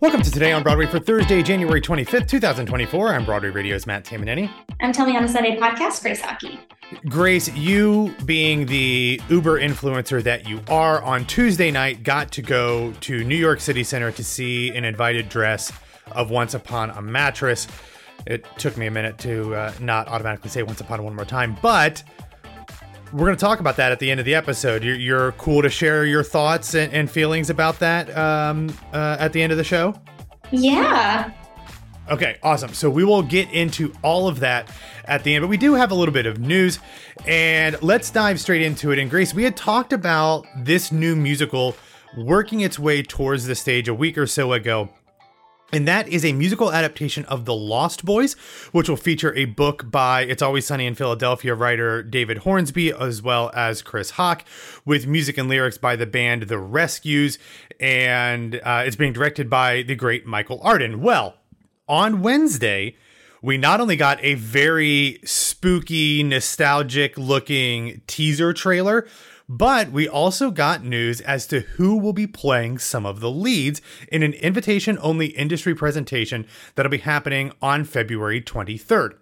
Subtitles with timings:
[0.00, 3.08] Welcome to Today on Broadway for Thursday, January 25th, 2024.
[3.08, 4.50] I'm Broadway Radio's Matt Tamanini.
[4.80, 6.58] I'm Tell Me on a Sunday podcast, Grace Hockey.
[7.10, 12.92] Grace, you being the Uber influencer that you are, on Tuesday night got to go
[13.02, 15.70] to New York City Center to see an invited dress
[16.12, 17.68] of Once Upon a Mattress.
[18.26, 21.58] It took me a minute to uh, not automatically say Once Upon one more time,
[21.60, 22.02] but
[23.12, 24.84] we're going to talk about that at the end of the episode.
[24.84, 29.32] You're, you're cool to share your thoughts and, and feelings about that um, uh, at
[29.32, 29.94] the end of the show?
[30.50, 31.32] Yeah.
[32.10, 32.74] Okay, awesome.
[32.74, 34.70] So we will get into all of that
[35.04, 36.80] at the end, but we do have a little bit of news,
[37.26, 38.98] and let's dive straight into it.
[38.98, 41.76] And Grace, we had talked about this new musical
[42.16, 44.88] working its way towards the stage a week or so ago.
[45.72, 48.34] And that is a musical adaptation of The Lost Boys,
[48.72, 53.22] which will feature a book by It's Always Sunny in Philadelphia writer David Hornsby, as
[53.22, 54.44] well as Chris Hoch,
[54.84, 57.38] with music and lyrics by the band The Rescues.
[57.78, 61.02] And uh, it's being directed by the great Michael Arden.
[61.02, 61.36] Well,
[61.88, 62.96] on Wednesday,
[63.40, 69.06] we not only got a very spooky, nostalgic looking teaser trailer
[69.52, 73.82] but we also got news as to who will be playing some of the leads
[74.06, 79.16] in an invitation only industry presentation that'll be happening on February 23rd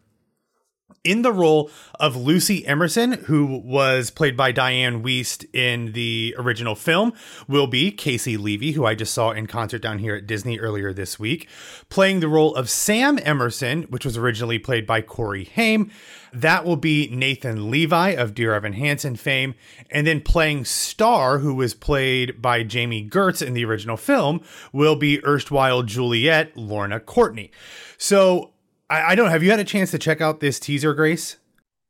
[1.04, 6.74] in the role of Lucy Emerson, who was played by Dianne Wiest in the original
[6.74, 7.12] film,
[7.46, 10.92] will be Caissie Levy, who I just saw in concert down here at Disney earlier
[10.92, 11.48] this week.
[11.88, 15.91] Playing the role of Sam Emerson, which was originally played by Corey Haim,
[16.32, 19.54] that will be Nathan Levy of Dear Evan Hansen fame.
[19.91, 24.41] And then playing Star, who was played by Jami Gertz in the original film,
[24.72, 27.50] will be erstwhile Juliet Lorna Courtney.
[27.96, 28.52] So
[28.91, 29.31] I, I don't.
[29.31, 31.36] Have you had a chance to check out this teaser, Grace?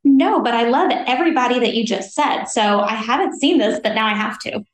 [0.04, 2.44] No, but I love everybody that you just said.
[2.44, 4.64] So I haven't seen this, but now I have to.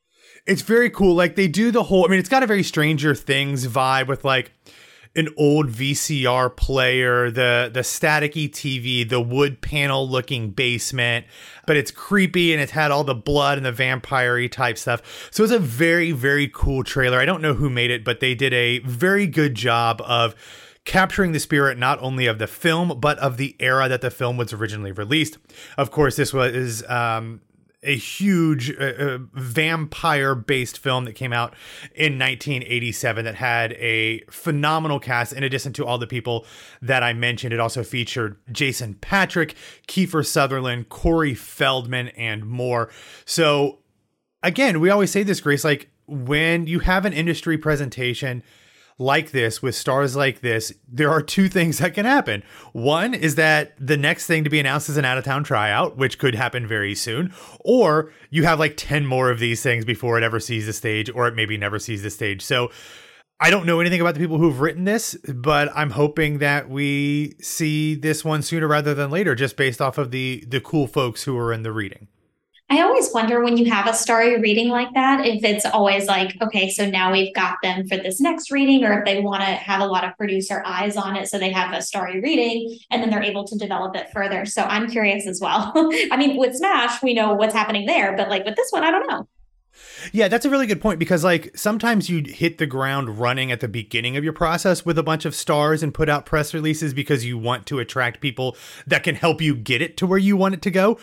[0.45, 1.15] It's very cool.
[1.15, 2.05] Like they do the whole.
[2.05, 4.51] I mean, it's got a very Stranger Things vibe with like
[5.15, 11.25] an old VCR player, the the staticky TV, the wood panel looking basement,
[11.65, 15.29] but it's creepy and it's had all the blood and the vampire type stuff.
[15.31, 17.19] So it's a very very cool trailer.
[17.19, 20.35] I don't know who made it, but they did a very good job of
[20.85, 24.37] capturing the spirit not only of the film but of the era that the film
[24.37, 25.37] was originally released.
[25.77, 27.41] Of course, this was um,
[27.85, 31.53] a huge uh, uh, vampire based film that came out
[31.93, 36.45] in 1987 that had a phenomenal cast in addition to all the people
[36.81, 39.55] that I mentioned it also featured Jason Patric,
[39.87, 42.89] Kiefer Sutherland, Corey Feldman and more.
[43.25, 43.79] So
[44.43, 48.43] again, we always say this Grace like when you have an industry presentation
[48.97, 52.43] like this, with stars like this, there are two things that can happen.
[52.71, 55.97] One is that the next thing to be announced is an out of town tryout,
[55.97, 60.17] which could happen very soon, or you have like 10 more of these things before
[60.17, 62.41] it ever sees the stage, or it maybe never sees the stage.
[62.41, 62.71] So,
[63.37, 67.35] I don't know anything about the people who've written this, but I'm hoping that we
[67.41, 71.23] see this one sooner rather than later, just based off of the the cool folks
[71.23, 72.07] who are in the reading.
[72.67, 76.35] I always wonder when you have a story reading like that, if it's always like,
[76.41, 79.47] okay, so now we've got them for this next reading, or if they want to
[79.47, 81.27] have a lot of producer eyes on it.
[81.27, 84.45] So they have a story reading and then they're able to develop it further.
[84.47, 85.73] So I'm curious as well.
[86.11, 88.89] I mean, with Smash, we know what's happening there, but like with this one, I
[88.89, 89.27] don't know.
[90.11, 93.59] Yeah, that's a really good point because like sometimes you hit the ground running at
[93.59, 96.93] the beginning of your process with a bunch of stars and put out press releases
[96.95, 98.55] because you want to attract people
[98.87, 100.97] that can help you get it to where you want it to go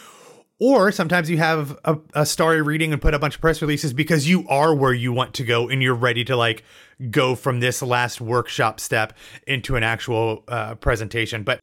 [0.63, 3.93] or sometimes you have a, a story reading and put a bunch of press releases
[3.93, 6.63] because you are where you want to go and you're ready to like
[7.11, 9.13] go from this last workshop step
[9.47, 11.43] into an actual uh, presentation.
[11.43, 11.61] But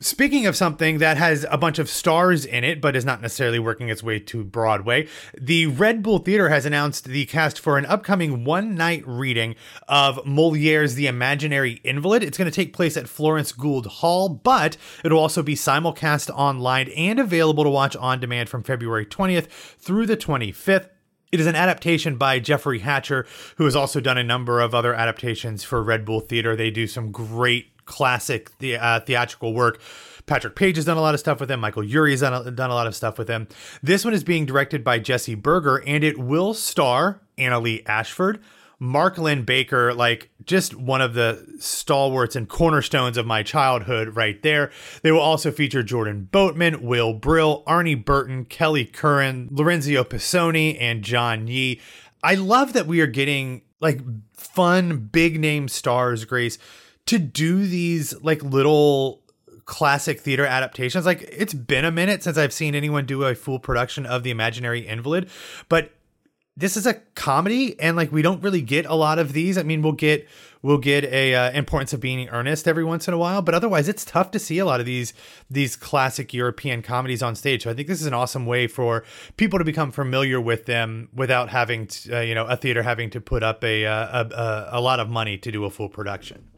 [0.00, 3.58] speaking of something that has a bunch of stars in it, but is not necessarily
[3.58, 5.08] working its way to Broadway,
[5.38, 9.54] the Red Bull Theater has announced the cast for an upcoming one night reading
[9.88, 12.22] of Moliere's The Imaginary Invalid.
[12.22, 16.88] It's going to take place at Florence Gould Hall, but it'll also be simulcast online
[16.90, 19.46] and available to watch on demand from February 20th
[19.78, 20.88] through the 25th.
[21.34, 24.94] It is an adaptation by Jeffrey Hatcher, who has also done a number of other
[24.94, 26.54] adaptations for Red Bull Theater.
[26.54, 29.80] They do some great classic the, uh, theatrical work.
[30.26, 31.58] Patrick Page has done a lot of stuff with him.
[31.58, 33.48] Michael Urie has done a, done a lot of stuff with him.
[33.82, 38.40] This one is being directed by Jesse Berger, and it will star Annaleigh Ashford,
[38.78, 44.70] Mark Linn-Baker, like just one of the stalwarts and cornerstones of my childhood right there.
[45.02, 51.02] They will also feature Jordan Boatman, Will Brill, Arnie Burton, Kelly Curran, Lorenzo Pisoni, and
[51.02, 51.80] John Yee.
[52.22, 54.00] I love that we are getting like
[54.34, 56.58] fun, big name stars, Grace,
[57.06, 59.22] to do these like little
[59.66, 61.06] classic theater adaptations.
[61.06, 64.30] Like it's been a minute since I've seen anyone do a full production of The
[64.30, 65.30] Imaginary Invalid,
[65.68, 65.92] but
[66.56, 69.58] this is a comedy and like we don't really get a lot of these.
[69.58, 70.28] I mean, we'll get
[70.62, 73.88] we'll get a uh, importance of being earnest every once in a while, but otherwise
[73.88, 75.12] it's tough to see a lot of these
[75.50, 77.64] these classic European comedies on stage.
[77.64, 79.04] So I think this is an awesome way for
[79.36, 83.10] people to become familiar with them without having to, uh, you know a theater having
[83.10, 85.88] to put up a, uh, a, a a lot of money to do a full
[85.88, 86.50] production.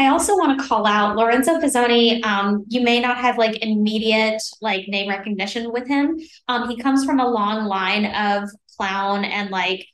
[0.00, 2.24] I also want to call out Lorenzo Pisoni.
[2.24, 6.18] Um, you may not have like immediate like name recognition with him.
[6.48, 8.48] Um, he comes from a long line of
[8.80, 9.86] clown and like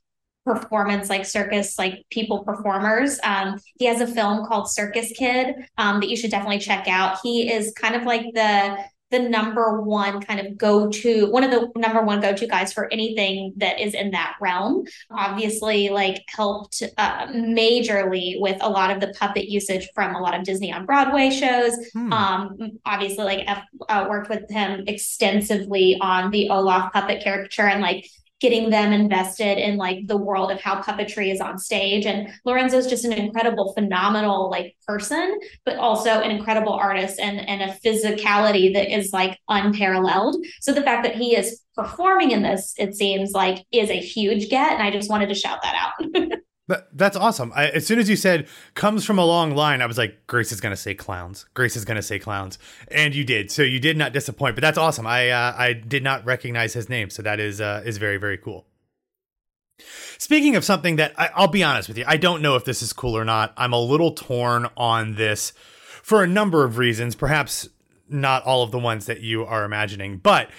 [0.45, 5.99] performance like circus like people performers um he has a film called circus kid um
[5.99, 8.79] that you should definitely check out he is kind of like the
[9.11, 12.73] the number one kind of go to one of the number one go to guys
[12.73, 14.85] for anything that is in that realm.
[15.11, 20.37] Obviously, like helped uh, majorly with a lot of the puppet usage from a lot
[20.37, 21.75] of Disney on Broadway shows.
[21.93, 22.13] Hmm.
[22.13, 27.81] Um, obviously, like F, uh, worked with him extensively on the Olaf puppet caricature and
[27.81, 28.09] like
[28.41, 32.07] getting them invested in like the world of how puppetry is on stage.
[32.07, 37.63] And lorenzo's just an incredible phenomenal like person but also an incredible artist and and
[37.63, 40.45] a physicality that is like unparalleled.
[40.61, 44.49] So the fact that he is performing in this it seems like is a huge
[44.49, 46.33] get and i just wanted to shout that out
[46.69, 47.53] But that's awesome.
[47.55, 50.51] I, as soon as you said comes from a long line, I was like, Grace
[50.51, 51.47] is gonna say clowns.
[51.55, 52.59] Grace is gonna say clowns,
[52.89, 53.53] and you did.
[53.53, 54.57] So you did not disappoint.
[54.57, 55.07] But that's awesome.
[55.07, 58.37] I uh, I did not recognize his name, so that is uh, is very very
[58.37, 58.67] cool.
[60.19, 62.83] Speaking of something that I, I'll be honest with you, I don't know if this
[62.83, 63.53] is cool or not.
[63.57, 65.53] I'm a little torn on this
[66.03, 67.15] for a number of reasons.
[67.15, 67.69] Perhaps
[68.09, 70.51] not all of the ones that you are imagining, but.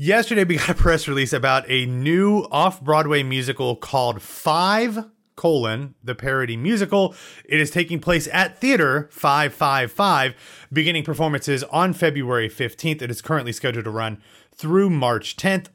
[0.00, 5.04] Yesterday, we got a press release about a new off Broadway musical called Five
[5.38, 7.14] colon the parody musical.
[7.44, 10.34] It is taking place at theater 555
[10.72, 14.20] beginning performances on february 15th it is currently scheduled to run
[14.54, 15.68] through march 10th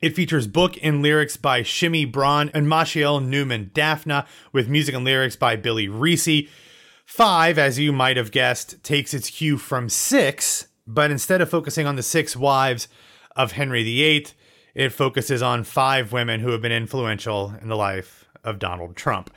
[0.00, 5.04] it features book and lyrics by Shimmy Braun and Machiel Newman Daphna, with music and
[5.04, 6.48] lyrics by Billy Recce.
[7.04, 11.86] Five, as you might have guessed, takes its cue from six, but instead of focusing
[11.86, 12.88] on the six wives
[13.36, 14.28] of Henry VIII,
[14.74, 19.30] it focuses on five women who have been influential in the life of Donald Trump.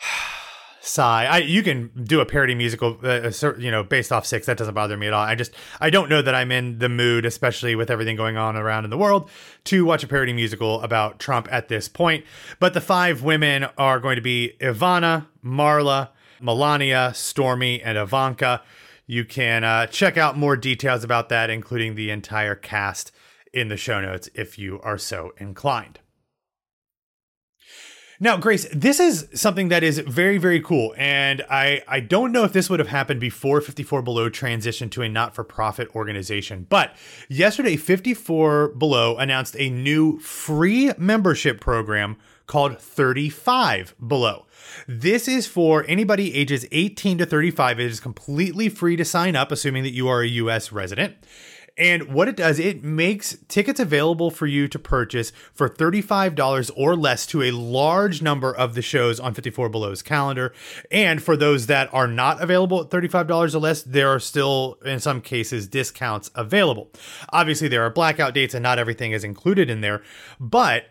[0.82, 1.26] Sigh.
[1.26, 4.46] I you can do a parody musical, uh, you know, based off six.
[4.46, 5.22] That doesn't bother me at all.
[5.22, 8.56] I just I don't know that I'm in the mood, especially with everything going on
[8.56, 9.28] around in the world,
[9.64, 12.24] to watch a parody musical about Trump at this point.
[12.58, 16.08] But the five women are going to be Ivana, Marla,
[16.40, 18.62] Melania, Stormy, and Ivanka.
[19.06, 23.12] You can uh, check out more details about that, including the entire cast,
[23.52, 26.00] in the show notes if you are so inclined.
[28.22, 30.94] Now, Grace, this is something that is very, very cool.
[30.98, 35.00] And I, I don't know if this would have happened before 54 Below transitioned to
[35.00, 36.66] a not for profit organization.
[36.68, 36.94] But
[37.30, 44.44] yesterday, 54 Below announced a new free membership program called 35 Below.
[44.86, 47.80] This is for anybody ages 18 to 35.
[47.80, 51.16] It is completely free to sign up, assuming that you are a US resident.
[51.80, 56.94] And what it does, it makes tickets available for you to purchase for $35 or
[56.94, 60.52] less to a large number of the shows on 54 Below's calendar.
[60.90, 65.00] And for those that are not available at $35 or less, there are still, in
[65.00, 66.90] some cases, discounts available.
[67.30, 70.02] Obviously, there are blackout dates and not everything is included in there,
[70.38, 70.84] but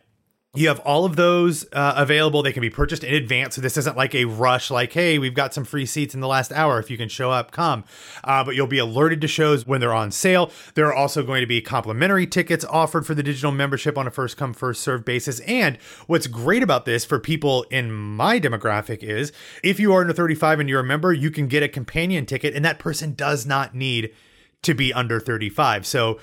[0.56, 2.42] you have all of those uh, available.
[2.42, 3.54] They can be purchased in advance.
[3.54, 6.27] So this isn't like a rush, like, hey, we've got some free seats in the
[6.27, 6.79] last hour.
[6.79, 7.84] If you can show up, come.
[8.24, 10.51] Uh, but you'll be alerted to shows when they're on sale.
[10.74, 14.12] There are also going to be complimentary tickets offered for the digital membership on a
[14.12, 15.39] first come, first served basis.
[15.41, 15.77] And
[16.08, 19.32] what's great about this for people in my demographic is
[19.63, 22.56] if you are under 35 and you're a member, you can get a companion ticket,
[22.56, 24.15] and that person does not need
[24.63, 25.86] to be under 35.
[25.86, 26.20] So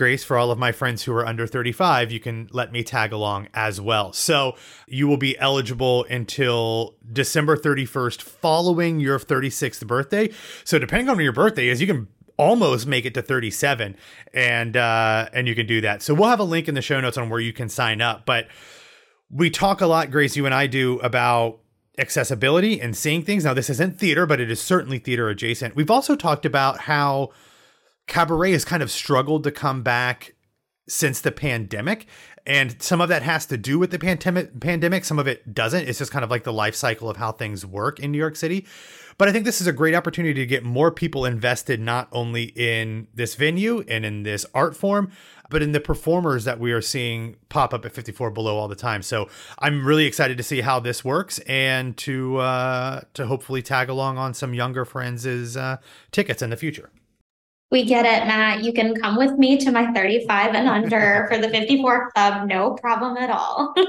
[0.00, 3.12] Grace, for all of my friends who are under 35, you can let me tag
[3.12, 4.14] along as well.
[4.14, 10.30] So you will be eligible until December 31st following your 36th birthday.
[10.64, 13.94] So depending on when your birthday is, you can almost make it to 37
[14.32, 16.00] and uh and you can do that.
[16.00, 18.24] So we'll have a link in the show notes on where you can sign up,
[18.24, 18.48] but
[19.30, 21.58] we talk a lot Grace you and I do about
[21.98, 23.44] accessibility and seeing things.
[23.44, 25.76] Now this isn't theater, but it is certainly theater adjacent.
[25.76, 27.32] We've also talked about how
[28.10, 30.34] cabaret has kind of struggled to come back
[30.88, 32.06] since the pandemic
[32.44, 35.88] and some of that has to do with the pandemic pandemic some of it doesn't.
[35.88, 38.34] It's just kind of like the life cycle of how things work in New York
[38.34, 38.66] City.
[39.16, 42.44] But I think this is a great opportunity to get more people invested not only
[42.56, 45.12] in this venue and in this art form
[45.48, 48.76] but in the performers that we are seeing pop up at 54 below all the
[48.76, 49.02] time.
[49.02, 53.88] So I'm really excited to see how this works and to uh to hopefully tag
[53.88, 55.76] along on some younger friends' uh,
[56.10, 56.90] tickets in the future
[57.70, 58.64] We get it, Matt.
[58.64, 62.48] You can come with me to my 35 and under for the 54 club.
[62.48, 63.74] No problem at all.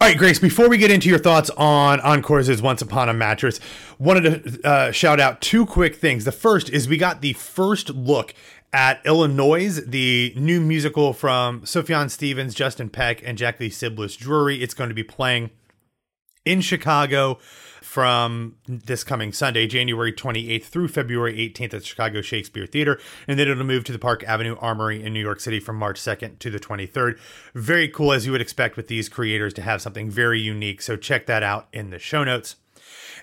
[0.00, 3.58] All right, Grace, before we get into your thoughts on Encore's Once Upon a Mattress,
[3.98, 6.24] wanted to uh, shout out two quick things.
[6.24, 8.32] The first is we got the first look
[8.72, 14.62] at Illinois, the new musical from Sufjan Stevens, Justin Peck, and Jackie Sibblies Drury.
[14.62, 15.50] It's going to be playing
[16.44, 17.38] in Chicago
[17.82, 23.00] from this coming Sunday, January 28th through February 18th at Chicago Shakespeare Theater.
[23.26, 25.98] And then it'll move to the Park Avenue Armory in New York City from March
[26.00, 27.18] 2nd to the 23rd.
[27.54, 30.82] Very cool, as you would expect with these creators to have something very unique.
[30.82, 32.56] So check that out in the show notes.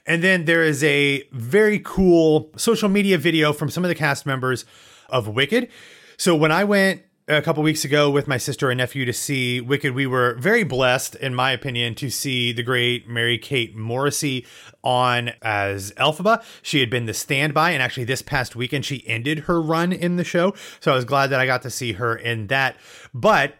[0.08, 4.26] And then there is a very cool social media video from some of the cast
[4.26, 4.66] members
[5.10, 5.70] of Wicked.
[6.18, 9.60] So when I went a couple weeks ago with my sister and nephew to see
[9.60, 9.96] Wicked.
[9.96, 14.46] We were very blessed, in my opinion, to see the great Mary Kate Morrissey
[14.84, 16.44] on as Elphaba.
[16.62, 20.18] She had been the standby, and actually this past weekend she ended her run in
[20.18, 20.54] the show.
[20.80, 22.78] So I was glad that I got to see her in that.
[23.12, 23.56] But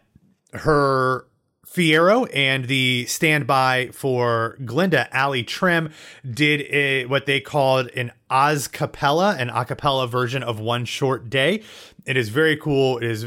[0.54, 1.26] her
[1.66, 5.92] Fiyero and the standby for Glinda, Allie Trimm,
[6.30, 11.30] did a, what they called an Oz Capella, an a cappella version of One Short
[11.30, 11.64] Day.
[12.06, 12.98] It is very cool.
[13.00, 13.26] It is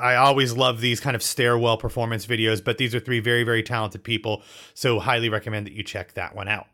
[0.00, 3.62] I always love these kind of stairwell performance videos, but these are three very, very
[3.62, 4.42] talented people.
[4.74, 6.66] So, highly recommend that you check that one out.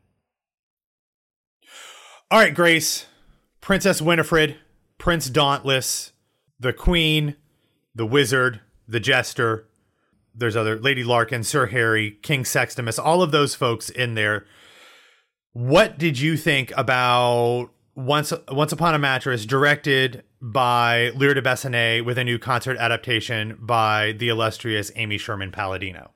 [2.30, 3.06] All right, Grace,
[3.61, 4.56] Princess Winifred,
[4.99, 6.12] Prince Dauntless,
[6.59, 7.37] the Queen,
[7.95, 9.68] the Wizard, the Jester.
[10.35, 14.45] There's other Lady Larkin, Sir Harry, King Sextimus, all of those folks in there.
[15.52, 22.18] What did you think about once Once Upon a Mattress, directed by Lear deBessonet with
[22.18, 26.10] a new concert adaptation by the illustrious Amy Sherman Palladino?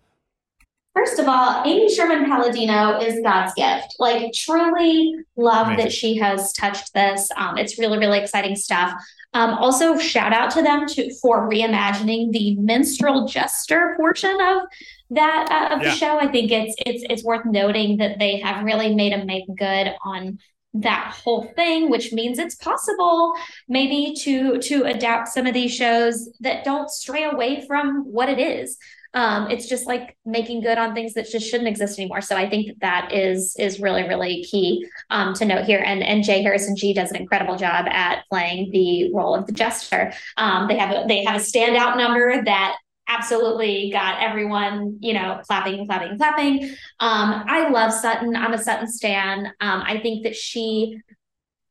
[0.94, 3.94] First of all, Amy Sherman Palladino is God's gift.
[3.98, 5.84] Like, truly love Amazing.
[5.84, 7.28] that she has touched this.
[7.36, 8.92] Um, it's really, really exciting stuff.
[9.32, 14.62] Um, also, shout out to them to, for reimagining the minstrel jester portion of
[15.10, 15.90] that uh, of yeah.
[15.90, 16.18] the show.
[16.18, 19.94] I think it's it's it's worth noting that they have really made a make good
[20.04, 20.38] on
[20.72, 23.34] that whole thing which means it's possible
[23.68, 28.38] maybe to to adapt some of these shows that don't stray away from what it
[28.38, 28.76] is.
[29.12, 32.20] Um, it's just like making good on things that just shouldn't exist anymore.
[32.20, 35.82] So i think that that is is really really key um, to note here.
[35.84, 39.52] And and J Harrison Ghee does an incredible job at playing the role of the
[39.52, 40.12] jester.
[40.36, 42.76] Um, they have a they have a standout number that
[43.10, 46.64] absolutely got everyone, you know, clapping, clapping, clapping.
[47.00, 48.36] Um, I love Sutton.
[48.36, 49.46] I'm a Sutton stan.
[49.60, 50.98] Um, I think that she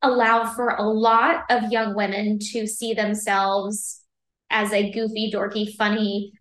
[0.01, 4.01] allowed for a lot of young women to see themselves
[4.49, 6.31] as a goofy, dorky, funny,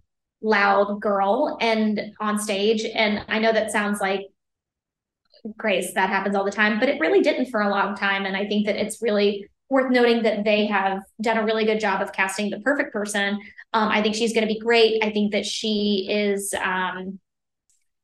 [0.41, 2.85] loud girl and on stage.
[2.85, 4.21] And I know that sounds like
[5.57, 8.25] grace that happens all the time, but it really didn't for a long time.
[8.25, 11.81] And I think that it's really worth noting that they have done a really good
[11.81, 13.39] job of casting the perfect person.
[13.73, 15.05] Um, I think she's going to be great.
[15.05, 16.55] I think that she is.
[16.55, 17.19] Um,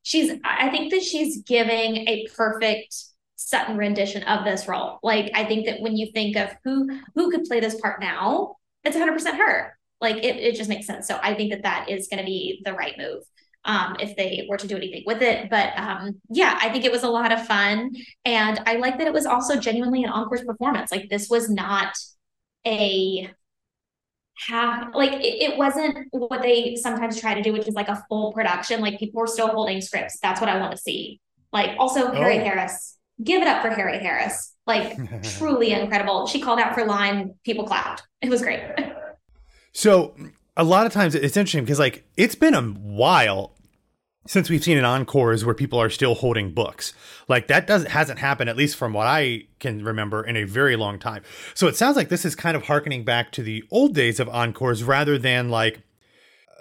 [0.02, 0.32] she's.
[0.44, 2.94] I think that she's giving a perfect
[3.36, 4.98] Sutton rendition of this role.
[5.02, 8.56] Like I think that when you think of who who could play this part now,
[8.84, 9.78] it's 100 percent her.
[10.00, 11.08] Like it, it just makes sense.
[11.08, 13.22] So I think that that is going to be the right move
[13.64, 15.48] um, if they were to do anything with it.
[15.50, 17.92] But um, yeah, I think it was a lot of fun.
[18.24, 20.92] And I like that it was also genuinely an Encore's performance.
[20.92, 21.96] Like this was not
[22.66, 23.30] a
[24.46, 28.04] half, like it, it wasn't what they sometimes try to do, which is like a
[28.08, 28.80] full production.
[28.80, 30.18] Like people were still holding scripts.
[30.20, 31.20] That's what I want to see.
[31.52, 32.12] Like also oh.
[32.12, 34.54] Harry Harris, give it up for Harry Harris.
[34.66, 34.98] Like
[35.38, 36.26] truly incredible.
[36.26, 38.02] She called out for line, people clapped.
[38.20, 38.60] It was great.
[39.72, 40.14] so
[40.56, 43.53] a lot of times it's interesting because like it's been a while
[44.26, 46.94] since we've seen an encores where people are still holding books.
[47.28, 50.76] Like that doesn't hasn't happened at least from what i can remember in a very
[50.76, 51.22] long time.
[51.54, 54.28] So it sounds like this is kind of harkening back to the old days of
[54.28, 55.82] encores rather than like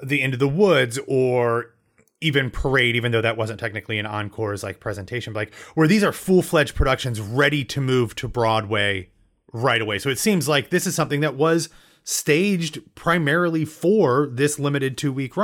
[0.03, 1.74] the end of the woods or
[2.20, 5.34] even parade even though that wasn't technically an encore's like presentation.
[5.34, 9.10] But like where these are full-fledged productions ready to move to broadway
[9.51, 10.00] right away.
[10.00, 11.70] So it seems like this is something that was
[12.03, 15.38] staged primarily for this limited two week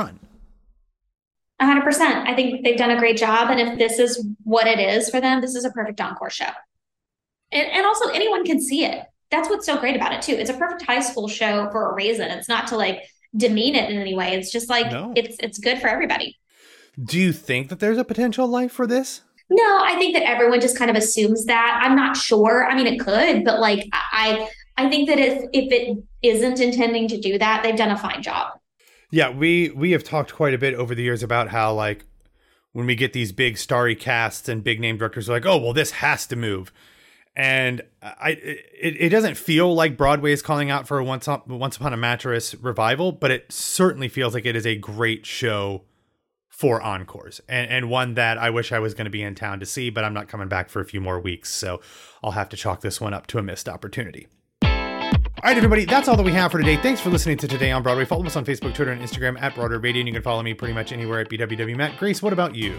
[1.59, 1.81] run.
[1.81, 2.27] 100%.
[2.27, 3.49] I think they've done a great job.
[3.49, 6.49] And if this is what it is for them, this is a perfect encore show.
[7.51, 9.05] And, and also, anyone can see it.
[9.31, 10.33] That's what's so great about it, too.
[10.33, 12.29] It's a perfect high school show for a reason.
[12.31, 13.03] It's not to like
[13.35, 14.33] demean it in any way.
[14.33, 15.13] It's just like no.
[15.15, 16.37] it's it's good for everybody.
[17.01, 19.21] Do you think that there's a potential life for this?
[19.49, 21.81] No, I think that everyone just kind of assumes that.
[21.83, 22.67] I'm not sure.
[22.67, 27.07] I mean, it could, but like I I think that if if it isn't intending
[27.09, 28.58] to do that, they've done a fine job.
[29.11, 32.05] Yeah, we we have talked quite a bit over the years about how like
[32.73, 35.73] when we get these big starry casts and big name directors are like, oh well,
[35.73, 36.71] this has to move.
[37.35, 41.47] and I it, it doesn't feel like Broadway is calling out for a once up,
[41.47, 45.83] once upon a mattress revival, but it certainly feels like it is a great show
[46.49, 49.61] for encores and, and one that I wish I was going to be in town
[49.61, 51.79] to see, but I'm not coming back for a few more weeks, so
[52.21, 54.27] I'll have to chalk this one up to a missed opportunity.
[55.41, 56.75] All right, everybody, that's all that we have for today.
[56.75, 58.03] Thanks for listening to Today on Broadway.
[58.03, 60.53] Follow us on Facebook, Twitter, and Instagram at Broadway Radio, and you can follow me
[60.53, 61.97] pretty much anywhere at BWW Matt.
[61.97, 62.77] Grace, what about you?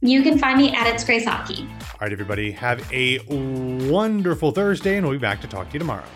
[0.00, 1.68] You can find me at It's Grace Hockey.
[1.68, 3.18] All right, everybody, have a
[3.90, 6.06] wonderful Thursday, and we'll be back to talk to you tomorrow.